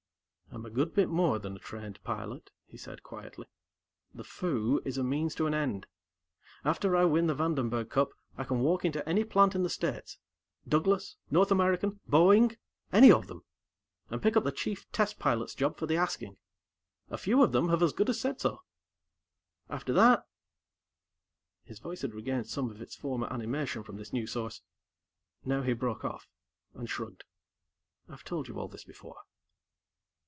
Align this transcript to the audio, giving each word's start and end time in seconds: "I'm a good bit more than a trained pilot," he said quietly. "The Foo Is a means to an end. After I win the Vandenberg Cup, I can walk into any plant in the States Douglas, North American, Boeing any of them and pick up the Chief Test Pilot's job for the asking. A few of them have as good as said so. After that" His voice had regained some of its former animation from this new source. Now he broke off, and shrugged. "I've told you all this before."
"I'm 0.53 0.65
a 0.65 0.69
good 0.69 0.93
bit 0.93 1.07
more 1.07 1.39
than 1.39 1.55
a 1.55 1.59
trained 1.59 2.03
pilot," 2.03 2.51
he 2.67 2.75
said 2.75 3.03
quietly. 3.03 3.45
"The 4.13 4.25
Foo 4.25 4.81
Is 4.83 4.97
a 4.97 5.03
means 5.03 5.33
to 5.35 5.47
an 5.47 5.53
end. 5.53 5.87
After 6.65 6.93
I 6.93 7.05
win 7.05 7.27
the 7.27 7.33
Vandenberg 7.33 7.89
Cup, 7.89 8.11
I 8.37 8.43
can 8.43 8.59
walk 8.59 8.83
into 8.83 9.07
any 9.07 9.23
plant 9.23 9.55
in 9.55 9.63
the 9.63 9.69
States 9.69 10.17
Douglas, 10.67 11.15
North 11.31 11.51
American, 11.51 12.01
Boeing 12.05 12.57
any 12.91 13.13
of 13.13 13.27
them 13.27 13.45
and 14.09 14.21
pick 14.21 14.35
up 14.35 14.43
the 14.43 14.51
Chief 14.51 14.91
Test 14.91 15.19
Pilot's 15.19 15.55
job 15.55 15.77
for 15.77 15.85
the 15.87 15.95
asking. 15.95 16.35
A 17.09 17.17
few 17.17 17.41
of 17.41 17.53
them 17.53 17.69
have 17.69 17.81
as 17.81 17.93
good 17.93 18.09
as 18.09 18.19
said 18.19 18.41
so. 18.41 18.61
After 19.69 19.93
that" 19.93 20.27
His 21.63 21.79
voice 21.79 22.01
had 22.01 22.13
regained 22.13 22.47
some 22.47 22.69
of 22.69 22.81
its 22.81 22.93
former 22.93 23.31
animation 23.31 23.83
from 23.83 23.95
this 23.95 24.11
new 24.11 24.27
source. 24.27 24.61
Now 25.45 25.61
he 25.61 25.71
broke 25.71 26.03
off, 26.03 26.27
and 26.73 26.89
shrugged. 26.89 27.23
"I've 28.09 28.25
told 28.25 28.49
you 28.49 28.59
all 28.59 28.67
this 28.67 28.83
before." 28.83 29.15